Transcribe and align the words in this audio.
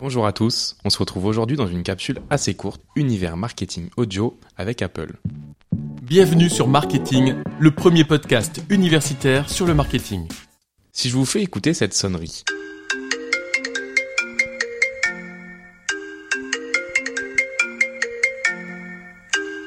Bonjour 0.00 0.26
à 0.26 0.32
tous, 0.32 0.76
on 0.82 0.88
se 0.88 0.96
retrouve 0.96 1.26
aujourd'hui 1.26 1.58
dans 1.58 1.66
une 1.66 1.82
capsule 1.82 2.20
assez 2.30 2.54
courte, 2.54 2.80
Univers 2.96 3.36
Marketing 3.36 3.90
Audio 3.98 4.40
avec 4.56 4.80
Apple. 4.80 5.18
Bienvenue 6.00 6.48
sur 6.48 6.68
Marketing, 6.68 7.34
le 7.58 7.70
premier 7.70 8.04
podcast 8.04 8.62
universitaire 8.70 9.50
sur 9.50 9.66
le 9.66 9.74
marketing. 9.74 10.26
Si 10.90 11.10
je 11.10 11.16
vous 11.18 11.26
fais 11.26 11.42
écouter 11.42 11.74
cette 11.74 11.92
sonnerie, 11.92 12.44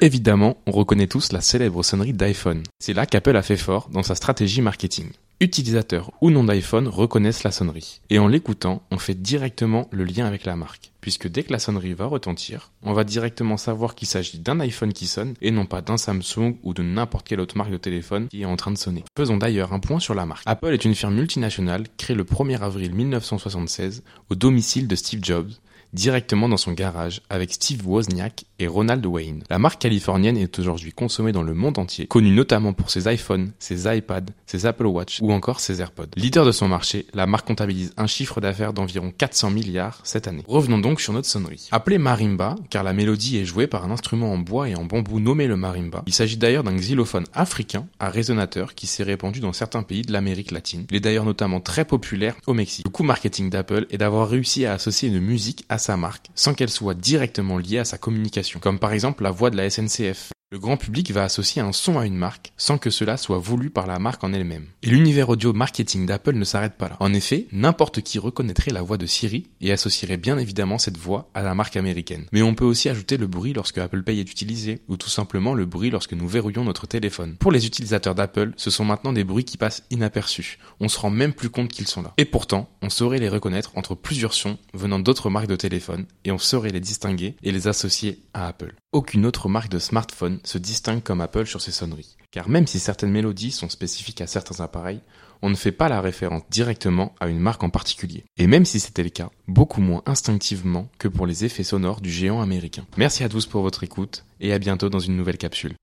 Évidemment, 0.00 0.56
on 0.66 0.72
reconnaît 0.72 1.06
tous 1.06 1.32
la 1.32 1.40
célèbre 1.40 1.82
sonnerie 1.82 2.12
d'iPhone. 2.12 2.62
C'est 2.78 2.92
là 2.92 3.06
qu'Apple 3.06 3.36
a 3.36 3.42
fait 3.42 3.56
fort 3.56 3.88
dans 3.90 4.02
sa 4.02 4.14
stratégie 4.14 4.60
marketing. 4.60 5.10
Utilisateurs 5.40 6.10
ou 6.20 6.30
non 6.30 6.44
d'iPhone 6.44 6.88
reconnaissent 6.88 7.42
la 7.42 7.50
sonnerie. 7.50 8.00
Et 8.10 8.18
en 8.18 8.28
l'écoutant, 8.28 8.82
on 8.90 8.98
fait 8.98 9.20
directement 9.20 9.88
le 9.90 10.04
lien 10.04 10.26
avec 10.26 10.44
la 10.44 10.56
marque. 10.56 10.92
Puisque 11.00 11.28
dès 11.28 11.42
que 11.42 11.52
la 11.52 11.58
sonnerie 11.58 11.92
va 11.92 12.06
retentir, 12.06 12.70
on 12.82 12.92
va 12.92 13.04
directement 13.04 13.56
savoir 13.56 13.94
qu'il 13.94 14.08
s'agit 14.08 14.38
d'un 14.38 14.60
iPhone 14.60 14.92
qui 14.92 15.06
sonne 15.06 15.34
et 15.42 15.50
non 15.50 15.66
pas 15.66 15.82
d'un 15.82 15.96
Samsung 15.96 16.56
ou 16.62 16.72
de 16.72 16.82
n'importe 16.82 17.26
quelle 17.26 17.40
autre 17.40 17.58
marque 17.58 17.72
de 17.72 17.76
téléphone 17.76 18.28
qui 18.28 18.42
est 18.42 18.46
en 18.46 18.56
train 18.56 18.70
de 18.70 18.78
sonner. 18.78 19.04
Faisons 19.16 19.36
d'ailleurs 19.36 19.72
un 19.72 19.80
point 19.80 20.00
sur 20.00 20.14
la 20.14 20.24
marque. 20.24 20.44
Apple 20.46 20.72
est 20.72 20.84
une 20.84 20.94
firme 20.94 21.14
multinationale 21.14 21.84
créée 21.98 22.16
le 22.16 22.24
1er 22.24 22.60
avril 22.60 22.94
1976 22.94 24.02
au 24.30 24.34
domicile 24.34 24.88
de 24.88 24.96
Steve 24.96 25.20
Jobs 25.22 25.50
directement 25.94 26.48
dans 26.48 26.56
son 26.56 26.72
garage 26.72 27.22
avec 27.30 27.52
Steve 27.52 27.86
Wozniak 27.86 28.44
et 28.58 28.66
Ronald 28.66 29.04
Wayne. 29.06 29.42
La 29.48 29.58
marque 29.58 29.80
californienne 29.80 30.36
est 30.36 30.58
aujourd'hui 30.58 30.92
consommée 30.92 31.32
dans 31.32 31.42
le 31.42 31.54
monde 31.54 31.78
entier, 31.78 32.06
connue 32.06 32.34
notamment 32.34 32.72
pour 32.72 32.90
ses 32.90 33.12
iPhones, 33.12 33.52
ses 33.58 33.86
iPads, 33.96 34.26
ses 34.46 34.66
Apple 34.66 34.86
Watch 34.86 35.20
ou 35.22 35.32
encore 35.32 35.60
ses 35.60 35.80
AirPods. 35.80 36.10
Leader 36.16 36.44
de 36.44 36.52
son 36.52 36.68
marché, 36.68 37.06
la 37.14 37.26
marque 37.26 37.46
comptabilise 37.46 37.92
un 37.96 38.06
chiffre 38.06 38.40
d'affaires 38.40 38.72
d'environ 38.72 39.12
400 39.16 39.50
milliards 39.50 40.00
cette 40.04 40.26
année. 40.28 40.44
Revenons 40.46 40.78
donc 40.78 41.00
sur 41.00 41.12
notre 41.12 41.28
sonnerie. 41.28 41.68
Appelée 41.70 41.98
marimba, 41.98 42.56
car 42.70 42.82
la 42.82 42.92
mélodie 42.92 43.38
est 43.38 43.44
jouée 43.44 43.66
par 43.66 43.84
un 43.84 43.90
instrument 43.90 44.32
en 44.32 44.38
bois 44.38 44.68
et 44.68 44.74
en 44.74 44.84
bambou 44.84 45.20
nommé 45.20 45.46
le 45.46 45.56
marimba. 45.56 46.02
Il 46.06 46.14
s'agit 46.14 46.36
d'ailleurs 46.36 46.64
d'un 46.64 46.74
xylophone 46.74 47.24
africain 47.32 47.86
à 48.00 48.10
résonateur 48.10 48.74
qui 48.74 48.86
s'est 48.86 49.02
répandu 49.04 49.40
dans 49.40 49.52
certains 49.52 49.82
pays 49.82 50.02
de 50.02 50.12
l'Amérique 50.12 50.50
latine. 50.50 50.86
Il 50.90 50.96
est 50.96 51.00
d'ailleurs 51.00 51.24
notamment 51.24 51.60
très 51.60 51.84
populaire 51.84 52.34
au 52.46 52.54
Mexique. 52.54 52.86
Le 52.86 52.90
coup 52.90 53.04
marketing 53.04 53.50
d'Apple 53.50 53.86
est 53.90 53.98
d'avoir 53.98 54.28
réussi 54.28 54.66
à 54.66 54.72
associer 54.74 55.08
une 55.08 55.20
musique 55.20 55.64
à 55.68 55.78
sa 55.84 55.96
marque 55.96 56.30
sans 56.34 56.54
qu'elle 56.54 56.70
soit 56.70 56.94
directement 56.94 57.58
liée 57.58 57.78
à 57.78 57.84
sa 57.84 57.98
communication, 57.98 58.60
comme 58.60 58.78
par 58.78 58.92
exemple 58.92 59.22
la 59.22 59.30
voix 59.30 59.50
de 59.50 59.56
la 59.56 59.68
SNCF. 59.70 60.32
Le 60.54 60.60
grand 60.60 60.76
public 60.76 61.10
va 61.10 61.24
associer 61.24 61.60
un 61.60 61.72
son 61.72 61.98
à 61.98 62.06
une 62.06 62.14
marque 62.14 62.52
sans 62.56 62.78
que 62.78 62.88
cela 62.88 63.16
soit 63.16 63.38
voulu 63.38 63.70
par 63.70 63.88
la 63.88 63.98
marque 63.98 64.22
en 64.22 64.32
elle-même. 64.32 64.66
Et 64.84 64.86
l'univers 64.86 65.28
audio 65.28 65.52
marketing 65.52 66.06
d'Apple 66.06 66.34
ne 66.34 66.44
s'arrête 66.44 66.76
pas 66.76 66.88
là. 66.88 66.96
En 67.00 67.12
effet, 67.12 67.48
n'importe 67.50 68.02
qui 68.02 68.20
reconnaîtrait 68.20 68.70
la 68.70 68.82
voix 68.82 68.96
de 68.96 69.04
Siri 69.04 69.48
et 69.60 69.72
associerait 69.72 70.16
bien 70.16 70.38
évidemment 70.38 70.78
cette 70.78 70.96
voix 70.96 71.28
à 71.34 71.42
la 71.42 71.56
marque 71.56 71.74
américaine. 71.74 72.26
Mais 72.30 72.42
on 72.42 72.54
peut 72.54 72.64
aussi 72.64 72.88
ajouter 72.88 73.16
le 73.16 73.26
bruit 73.26 73.52
lorsque 73.52 73.78
Apple 73.78 74.04
Pay 74.04 74.20
est 74.20 74.30
utilisé, 74.30 74.82
ou 74.86 74.96
tout 74.96 75.08
simplement 75.08 75.54
le 75.54 75.66
bruit 75.66 75.90
lorsque 75.90 76.12
nous 76.12 76.28
verrouillons 76.28 76.62
notre 76.62 76.86
téléphone. 76.86 77.34
Pour 77.40 77.50
les 77.50 77.66
utilisateurs 77.66 78.14
d'Apple, 78.14 78.52
ce 78.56 78.70
sont 78.70 78.84
maintenant 78.84 79.12
des 79.12 79.24
bruits 79.24 79.42
qui 79.44 79.56
passent 79.56 79.82
inaperçus. 79.90 80.60
On 80.78 80.88
se 80.88 81.00
rend 81.00 81.10
même 81.10 81.32
plus 81.32 81.50
compte 81.50 81.72
qu'ils 81.72 81.88
sont 81.88 82.02
là. 82.02 82.12
Et 82.16 82.26
pourtant, 82.26 82.70
on 82.80 82.90
saurait 82.90 83.18
les 83.18 83.28
reconnaître 83.28 83.72
entre 83.74 83.96
plusieurs 83.96 84.34
sons 84.34 84.58
venant 84.72 85.00
d'autres 85.00 85.30
marques 85.30 85.48
de 85.48 85.56
téléphone, 85.56 86.06
et 86.24 86.30
on 86.30 86.38
saurait 86.38 86.70
les 86.70 86.78
distinguer 86.78 87.34
et 87.42 87.50
les 87.50 87.66
associer 87.66 88.20
à 88.34 88.46
Apple. 88.46 88.76
Aucune 88.92 89.26
autre 89.26 89.48
marque 89.48 89.70
de 89.70 89.80
smartphone 89.80 90.38
se 90.44 90.58
distingue 90.58 91.02
comme 91.02 91.20
Apple 91.20 91.46
sur 91.46 91.60
ses 91.60 91.72
sonneries. 91.72 92.16
Car 92.30 92.48
même 92.48 92.66
si 92.66 92.78
certaines 92.78 93.10
mélodies 93.10 93.50
sont 93.50 93.68
spécifiques 93.68 94.20
à 94.20 94.26
certains 94.26 94.62
appareils, 94.62 95.00
on 95.42 95.50
ne 95.50 95.54
fait 95.54 95.72
pas 95.72 95.88
la 95.88 96.00
référence 96.00 96.42
directement 96.50 97.14
à 97.20 97.28
une 97.28 97.38
marque 97.38 97.62
en 97.62 97.70
particulier. 97.70 98.24
Et 98.36 98.46
même 98.46 98.64
si 98.64 98.80
c'était 98.80 99.02
le 99.02 99.10
cas, 99.10 99.30
beaucoup 99.46 99.80
moins 99.80 100.02
instinctivement 100.06 100.88
que 100.98 101.08
pour 101.08 101.26
les 101.26 101.44
effets 101.44 101.64
sonores 101.64 102.00
du 102.00 102.10
géant 102.10 102.40
américain. 102.40 102.86
Merci 102.96 103.24
à 103.24 103.28
tous 103.28 103.46
pour 103.46 103.62
votre 103.62 103.84
écoute 103.84 104.24
et 104.40 104.52
à 104.52 104.58
bientôt 104.58 104.88
dans 104.88 105.00
une 105.00 105.16
nouvelle 105.16 105.38
capsule. 105.38 105.74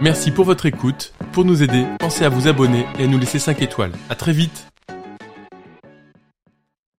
Merci 0.00 0.30
pour 0.30 0.44
votre 0.44 0.66
écoute. 0.66 1.12
Pour 1.32 1.44
nous 1.44 1.62
aider, 1.62 1.84
pensez 1.98 2.24
à 2.24 2.28
vous 2.28 2.48
abonner 2.48 2.86
et 2.98 3.04
à 3.04 3.06
nous 3.06 3.18
laisser 3.18 3.38
5 3.38 3.60
étoiles. 3.62 3.92
À 4.08 4.14
très 4.14 4.32
vite 4.32 4.69